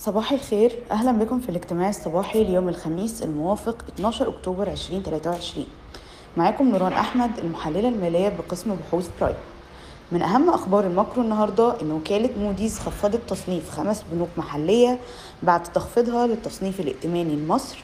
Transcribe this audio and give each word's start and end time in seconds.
صباح 0.00 0.32
الخير. 0.32 0.72
أهلا 0.90 1.12
بكم 1.12 1.40
في 1.40 1.48
الاجتماع 1.48 1.88
الصباحي 1.88 2.44
ليوم 2.44 2.68
الخميس 2.68 3.22
الموافق 3.22 3.84
12 3.94 4.28
أكتوبر 4.28 4.70
2023 4.70 5.66
معاكم 6.36 6.68
نوران 6.68 6.92
أحمد 6.92 7.30
المحللة 7.38 7.88
المالية 7.88 8.28
بقسم 8.28 8.74
بحوث 8.74 9.10
برايم. 9.20 9.36
من 10.12 10.22
أهم 10.22 10.50
أخبار 10.50 10.86
الماكرو 10.86 11.22
النهاردة 11.22 11.80
إن 11.82 11.92
وكالة 11.92 12.30
موديز 12.38 12.78
خفضت 12.78 13.20
تصنيف 13.28 13.70
خمس 13.70 14.04
بنوك 14.12 14.28
محلية 14.36 14.98
بعد 15.42 15.62
تخفيضها 15.62 16.26
للتصنيف 16.26 16.80
الائتماني 16.80 17.36
لمصر. 17.36 17.82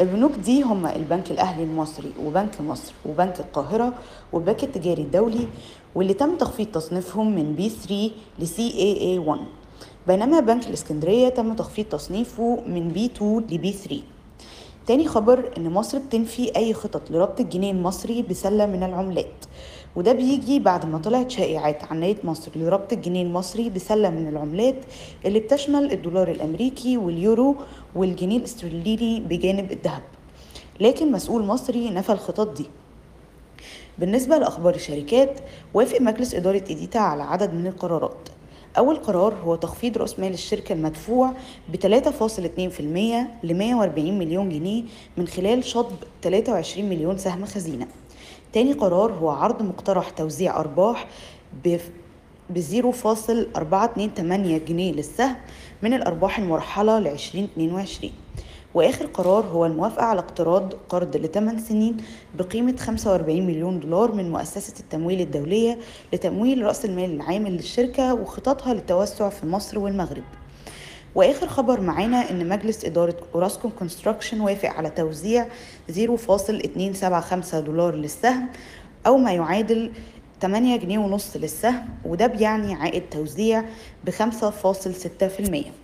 البنوك 0.00 0.32
دي 0.32 0.62
هم 0.62 0.86
البنك 0.86 1.30
الأهلي 1.30 1.64
المصري 1.64 2.12
وبنك 2.24 2.60
مصر 2.60 2.92
وبنك 3.06 3.40
القاهرة 3.40 3.92
والبنك 4.32 4.64
التجاري 4.64 5.02
الدولي 5.02 5.48
واللي 5.94 6.14
تم 6.14 6.36
تخفيض 6.36 6.66
تصنيفهم 6.66 7.34
من 7.34 7.56
B3 7.58 7.92
ل 8.38 8.46
CAA1 8.46 9.63
بينما 10.06 10.40
بنك 10.40 10.66
الإسكندرية 10.66 11.28
تم 11.28 11.54
تخفيض 11.54 11.84
تصنيفه 11.86 12.62
من 12.66 12.94
B2 12.94 13.22
ل 13.22 13.72
B3 13.72 13.94
تاني 14.86 15.08
خبر 15.08 15.52
إن 15.56 15.70
مصر 15.70 15.98
بتنفي 15.98 16.56
أي 16.56 16.74
خطط 16.74 17.10
لربط 17.10 17.40
الجنيه 17.40 17.72
المصري 17.72 18.22
بسلة 18.22 18.66
من 18.66 18.82
العملات. 18.82 19.44
وده 19.96 20.12
بيجي 20.12 20.58
بعد 20.58 20.86
ما 20.86 20.98
طلعت 20.98 21.30
شائعات 21.30 21.84
عن 21.84 22.00
نية 22.00 22.16
مصر 22.24 22.50
لربط 22.56 22.92
الجنيه 22.92 23.22
المصري 23.22 23.70
بسلة 23.70 24.10
من 24.10 24.28
العملات 24.28 24.74
اللي 25.24 25.40
بتشمل 25.40 25.92
الدولار 25.92 26.30
الأمريكي 26.30 26.96
واليورو 26.96 27.56
والجنيه 27.94 28.36
الاسترليني 28.38 29.20
بجانب 29.20 29.72
الذهب. 29.72 30.02
لكن 30.80 31.12
مسؤول 31.12 31.44
مصري 31.44 31.90
نفى 31.90 32.12
الخطط 32.12 32.56
دي. 32.56 32.66
بالنسبة 33.98 34.38
لأخبار 34.38 34.74
الشركات 34.74 35.40
وافق 35.74 36.00
مجلس 36.00 36.34
إدارة 36.34 36.64
إيديتا 36.70 36.98
على 36.98 37.22
عدد 37.22 37.54
من 37.54 37.66
القرارات. 37.66 38.28
أول 38.78 38.96
قرار 38.96 39.34
هو 39.34 39.54
تخفيض 39.54 39.98
رأس 39.98 40.18
مال 40.18 40.34
الشركة 40.34 40.72
المدفوع 40.72 41.32
ب 41.68 41.76
3.2% 41.76 42.80
ل 43.44 43.54
140 43.54 44.18
مليون 44.18 44.48
جنيه 44.48 44.82
من 45.16 45.26
خلال 45.26 45.64
شطب 45.64 45.96
23 46.22 46.88
مليون 46.88 47.18
سهم 47.18 47.44
خزينة. 47.44 47.86
تاني 48.52 48.72
قرار 48.72 49.12
هو 49.12 49.30
عرض 49.30 49.62
مقترح 49.62 50.10
توزيع 50.10 50.60
أرباح 50.60 51.06
ب 51.64 51.76
ب 52.50 52.60
0.428 52.60 52.66
جنيه 54.68 54.92
للسهم 54.92 55.36
من 55.82 55.94
الأرباح 55.94 56.38
المرحلة 56.38 56.98
ل 56.98 57.06
2022 57.06 58.12
وآخر 58.74 59.06
قرار 59.06 59.44
هو 59.46 59.66
الموافقة 59.66 60.04
على 60.04 60.20
اقتراض 60.20 60.72
قرض 60.88 61.16
لثمان 61.16 61.58
سنين 61.58 61.96
بقيمة 62.34 62.76
45 62.76 63.46
مليون 63.46 63.80
دولار 63.80 64.12
من 64.12 64.30
مؤسسة 64.30 64.74
التمويل 64.80 65.20
الدولية 65.20 65.78
لتمويل 66.12 66.62
رأس 66.64 66.84
المال 66.84 67.10
العام 67.14 67.46
للشركة 67.46 68.14
وخططها 68.14 68.74
للتوسع 68.74 69.28
في 69.28 69.46
مصر 69.46 69.78
والمغرب. 69.78 70.22
وآخر 71.14 71.48
خبر 71.48 71.80
معانا 71.80 72.30
إن 72.30 72.48
مجلس 72.48 72.84
إدارة 72.84 73.16
اوراسكوم 73.34 73.70
كونستراكشن 73.78 74.40
وافق 74.40 74.68
على 74.68 74.90
توزيع 74.90 75.46
0.275 75.92 75.94
دولار 77.54 77.94
للسهم 77.94 78.48
أو 79.06 79.16
ما 79.16 79.32
يعادل 79.32 79.92
8 80.40 80.76
جنيه 80.76 80.98
ونص 80.98 81.36
للسهم 81.36 81.88
وده 82.04 82.26
بيعني 82.26 82.74
عائد 82.74 83.02
توزيع 83.10 83.64
ب 84.04 84.10
5.6% 84.10 85.83